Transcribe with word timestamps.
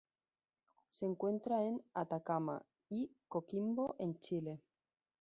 Se 0.89 1.05
encuentra 1.05 1.63
en 1.63 1.79
Atacama 1.93 2.63
y 2.89 3.11
Coquimbo 3.27 3.95
en 3.99 4.17
Chile. 4.17 4.59